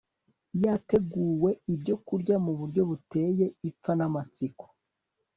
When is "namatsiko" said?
3.97-4.65